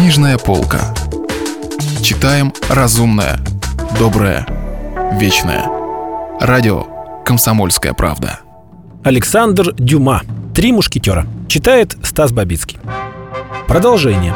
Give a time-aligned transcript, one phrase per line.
[0.00, 0.94] Книжная полка.
[2.02, 3.38] Читаем разумное,
[3.98, 4.46] доброе,
[5.20, 5.66] вечное.
[6.40, 6.86] Радио
[7.26, 8.40] «Комсомольская правда».
[9.04, 10.22] Александр Дюма.
[10.54, 11.26] «Три мушкетера».
[11.48, 12.78] Читает Стас Бабицкий.
[13.68, 14.34] Продолжение.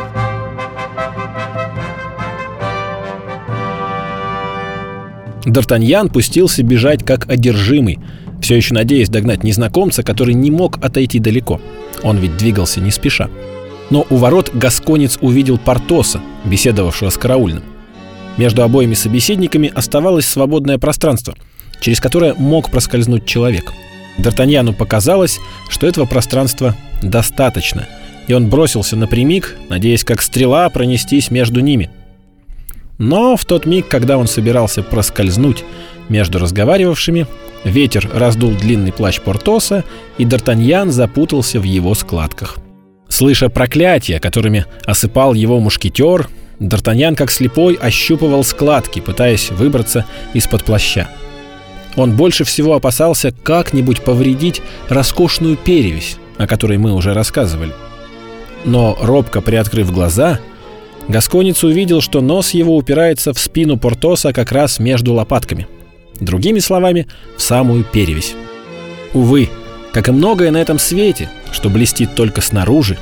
[5.47, 8.01] Д'Артаньян пустился бежать как одержимый,
[8.43, 11.59] все еще надеясь догнать незнакомца, который не мог отойти далеко.
[12.03, 13.31] Он ведь двигался не спеша.
[13.95, 17.63] Но у ворот Гасконец увидел Портоса, беседовавшего с караульным.
[18.37, 21.37] Между обоими собеседниками оставалось свободное пространство,
[21.79, 23.73] через которое мог проскользнуть человек.
[24.19, 25.39] Д'Артаньяну показалось,
[25.69, 27.87] что этого пространства достаточно,
[28.27, 31.89] и он бросился напрямик, надеясь как стрела пронестись между ними.
[32.99, 35.63] Но в тот миг, когда он собирался проскользнуть
[36.09, 37.29] между разговаривавшими,
[37.63, 39.85] ветер раздул длинный плащ Портоса,
[40.19, 42.59] и Д'Артаньян запутался в его складках.
[43.15, 46.29] Слыша проклятия, которыми осыпал его мушкетер,
[46.59, 51.07] Д'Артаньян, как слепой, ощупывал складки, пытаясь выбраться из-под плаща.
[51.95, 57.73] Он больше всего опасался как-нибудь повредить роскошную перевесь, о которой мы уже рассказывали.
[58.65, 60.41] Но, робко приоткрыв глаза,
[61.07, 65.69] Гасконец увидел, что нос его упирается в спину Портоса как раз между лопатками.
[66.19, 68.35] Другими словами, в самую перевесь.
[69.13, 69.51] Увы,
[69.95, 72.99] как и многое на этом свете, что блестит только снаружи,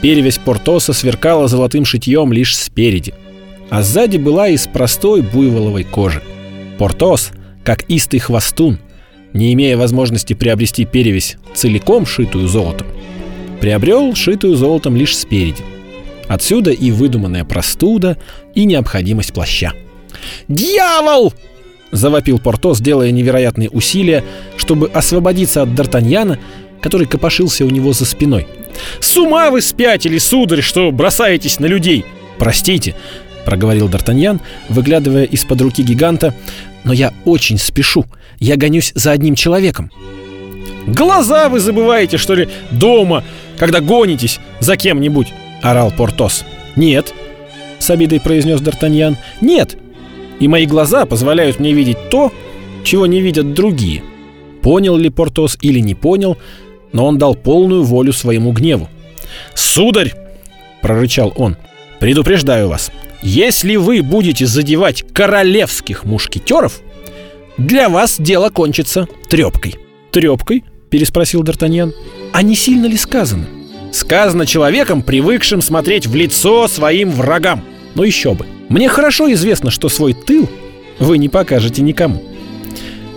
[0.00, 3.14] перевесь Портоса сверкала золотым шитьем лишь спереди,
[3.68, 6.22] а сзади была из простой буйволовой кожи.
[6.78, 7.30] Портос,
[7.64, 8.78] как истый хвостун,
[9.32, 12.86] не имея возможности приобрести перевесь целиком шитую золотом,
[13.60, 15.62] приобрел шитую золотом лишь спереди.
[16.26, 18.16] Отсюда и выдуманная простуда,
[18.54, 19.72] и необходимость плаща.
[20.48, 21.32] «Дьявол!»—
[21.90, 24.24] завопил Портос, делая невероятные усилия,
[24.56, 26.38] чтобы освободиться от Д'Артаньяна,
[26.80, 28.46] который копошился у него за спиной.
[29.00, 32.04] «С ума вы спятили, сударь, что бросаетесь на людей!»
[32.38, 32.94] «Простите»,—
[33.44, 36.34] проговорил Д'Артаньян, выглядывая из-под руки гиганта,
[36.84, 38.06] «но я очень спешу.
[38.38, 39.90] Я гонюсь за одним человеком».
[40.86, 43.22] «Глаза вы забываете, что ли, дома,
[43.58, 45.28] когда гонитесь за кем-нибудь?»—
[45.62, 46.44] орал Портос.
[46.76, 47.12] «Нет»,—
[47.78, 49.76] с обидой произнес Д'Артаньян, «нет,
[50.40, 52.32] и мои глаза позволяют мне видеть то,
[52.82, 54.02] чего не видят другие.
[54.62, 56.38] Понял ли Портос или не понял,
[56.92, 58.88] но он дал полную волю своему гневу.
[59.54, 60.14] «Сударь!»—
[60.82, 61.56] прорычал он.
[61.98, 62.90] «Предупреждаю вас,
[63.22, 66.80] если вы будете задевать королевских мушкетеров,
[67.58, 69.76] для вас дело кончится трепкой».
[70.10, 71.92] «Трепкой?»— переспросил Д'Артаньян.
[72.32, 73.46] «А не сильно ли сказано?»
[73.92, 77.64] «Сказано человеком, привыкшим смотреть в лицо своим врагам.
[77.94, 78.46] Но еще бы.
[78.68, 80.48] Мне хорошо известно, что свой тыл
[81.00, 82.22] вы не покажете никому.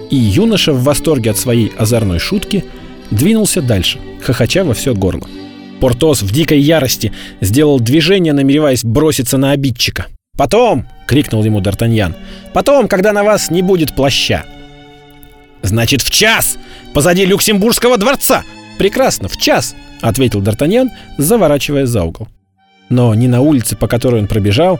[0.09, 2.65] И юноша в восторге от своей озорной шутки
[3.11, 5.27] двинулся дальше, хохоча во все горло.
[5.79, 10.07] Портос в дикой ярости сделал движение, намереваясь броситься на обидчика.
[10.37, 12.15] «Потом!»— крикнул ему Д'Артаньян.
[12.53, 14.45] «Потом, когда на вас не будет плаща!»
[15.61, 16.57] «Значит, в час!
[16.93, 18.43] Позади Люксембургского дворца!»
[18.77, 22.27] «Прекрасно, в час!»— ответил Д'Артаньян, заворачивая за угол.
[22.89, 24.79] Но ни на улице, по которой он пробежал,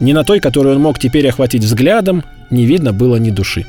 [0.00, 3.66] ни на той, которую он мог теперь охватить взглядом, не видно было ни души.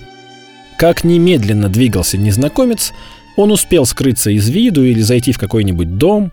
[0.78, 2.94] Как немедленно двигался незнакомец,
[3.38, 6.32] он успел скрыться из виду или зайти в какой-нибудь дом.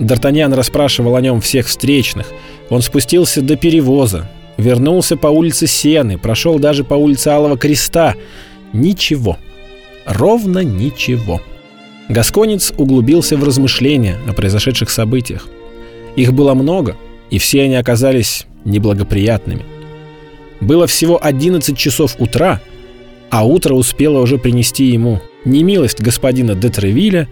[0.00, 2.32] Д'Артаньян расспрашивал о нем всех встречных.
[2.70, 8.14] Он спустился до перевоза, вернулся по улице Сены, прошел даже по улице Алого Креста.
[8.72, 9.38] Ничего.
[10.06, 11.42] Ровно ничего.
[12.08, 15.46] Гасконец углубился в размышления о произошедших событиях.
[16.16, 16.96] Их было много,
[17.28, 19.64] и все они оказались неблагоприятными.
[20.60, 22.60] Было всего 11 часов утра,
[23.30, 27.28] а утро успело уже принести ему немилость господина де Тревиля,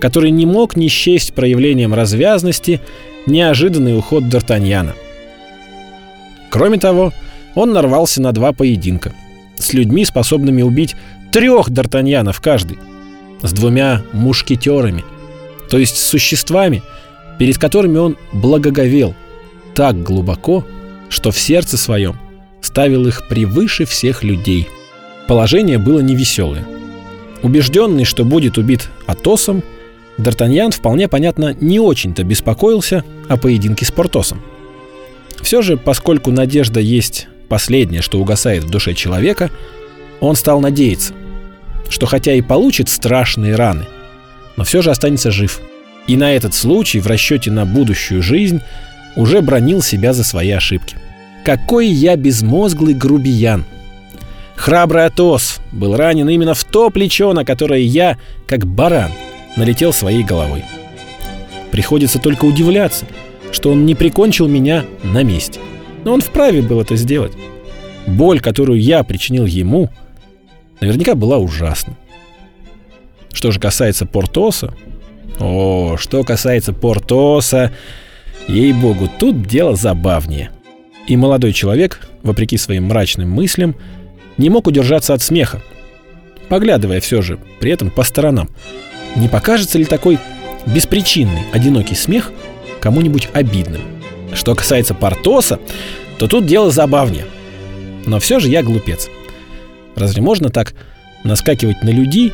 [0.00, 2.80] который не мог не счесть проявлением развязности
[3.26, 4.94] неожиданный уход Д'Артаньяна.
[6.50, 7.12] Кроме того,
[7.54, 9.12] он нарвался на два поединка
[9.56, 10.96] с людьми, способными убить
[11.30, 12.78] трех Д'Артаньянов каждый,
[13.42, 15.04] с двумя мушкетерами,
[15.70, 16.82] то есть с существами,
[17.38, 19.14] перед которыми он благоговел
[19.74, 20.66] так глубоко,
[21.08, 22.16] что в сердце своем
[22.60, 24.68] ставил их превыше всех людей.
[25.28, 26.66] Положение было невеселое.
[27.42, 29.62] Убежденный, что будет убит Атосом,
[30.18, 34.42] Д'Артаньян, вполне понятно, не очень-то беспокоился о поединке с Портосом.
[35.40, 39.50] Все же, поскольку надежда есть последнее, что угасает в душе человека,
[40.20, 41.14] он стал надеяться,
[41.88, 43.86] что хотя и получит страшные раны,
[44.56, 45.60] но все же останется жив–
[46.06, 48.60] и на этот случай в расчете на будущую жизнь
[49.14, 50.96] уже бронил себя за свои ошибки.
[51.44, 53.64] Какой я безмозглый грубиян!
[54.56, 59.10] Храбрый Атос был ранен именно в то плечо, на которое я, как баран,
[59.56, 60.64] налетел своей головой.
[61.70, 63.06] Приходится только удивляться,
[63.50, 65.60] что он не прикончил меня на месте.
[66.04, 67.32] Но он вправе был это сделать.
[68.06, 69.90] Боль, которую я причинил ему,
[70.80, 71.96] наверняка была ужасна.
[73.32, 74.74] Что же касается Портоса,
[75.40, 77.72] о, что касается Портоса,
[78.48, 80.50] ей-богу, тут дело забавнее.
[81.06, 83.74] И молодой человек, вопреки своим мрачным мыслям,
[84.38, 85.62] не мог удержаться от смеха,
[86.48, 88.48] поглядывая все же при этом по сторонам.
[89.16, 90.18] Не покажется ли такой
[90.66, 92.32] беспричинный, одинокий смех
[92.80, 93.82] кому-нибудь обидным?
[94.32, 95.60] Что касается Портоса,
[96.18, 97.26] то тут дело забавнее.
[98.06, 99.08] Но все же я глупец.
[99.94, 100.74] Разве можно так
[101.24, 102.32] наскакивать на людей,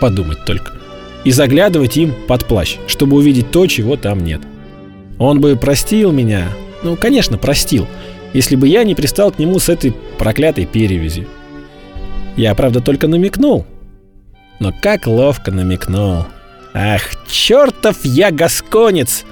[0.00, 0.72] подумать только,
[1.24, 4.40] и заглядывать им под плащ, чтобы увидеть то, чего там нет?
[5.18, 6.48] Он бы простил меня,
[6.82, 7.86] ну, конечно, простил,
[8.32, 11.28] если бы я не пристал к нему с этой проклятой перевязью.
[12.36, 13.66] Я, правда, только намекнул.
[14.60, 16.26] Но как ловко намекнул.
[16.72, 19.24] Ах, чертов я гасконец!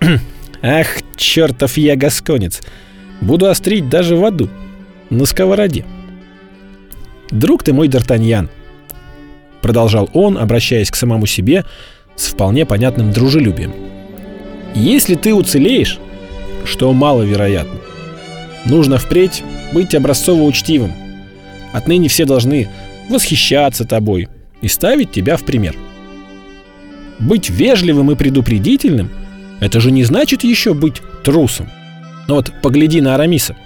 [0.62, 0.86] Ах,
[1.16, 2.62] чертов я гасконец!
[3.20, 4.48] Буду острить даже в аду,
[5.10, 5.84] на сковороде.
[7.30, 8.48] «Друг ты мой, Д'Артаньян»,—
[9.62, 11.64] продолжал он, обращаясь к самому себе
[12.16, 13.72] с вполне понятным дружелюбием.
[14.74, 15.98] «Если ты уцелеешь,
[16.64, 17.80] что маловероятно,
[18.64, 20.92] нужно впредь быть образцово учтивым.
[21.72, 22.68] Отныне все должны
[23.08, 24.28] восхищаться тобой
[24.60, 25.76] и ставить тебя в пример.
[27.18, 29.10] Быть вежливым и предупредительным—
[29.60, 31.68] это же не значит еще быть трусом.
[32.28, 33.56] Но вот погляди на Арамиса.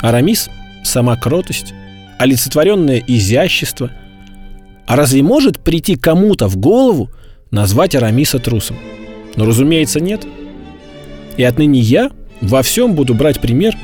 [0.00, 0.48] Арамис—
[0.84, 1.74] сама кротость,
[2.18, 3.90] олицетворенное изящество.
[4.86, 7.10] А разве может прийти кому-то в голову
[7.50, 8.76] назвать Арамиса трусом?
[9.36, 10.26] Ну, разумеется, нет.
[11.36, 12.10] И отныне я
[12.40, 13.74] во всем буду брать пример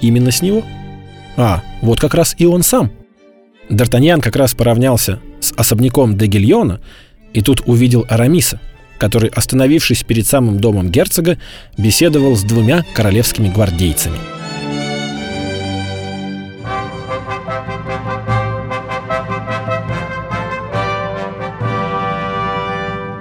[0.00, 0.62] именно с него.
[1.36, 2.90] А, вот как раз и он сам.
[3.70, 6.80] Д'Артаньян как раз поравнялся с особняком де Гильона
[7.32, 8.60] и тут увидел Арамиса—
[8.98, 11.38] который, остановившись перед самым домом герцога,
[11.76, 14.18] беседовал с двумя королевскими гвардейцами.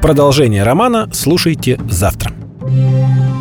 [0.01, 2.32] Продолжение романа слушайте завтра.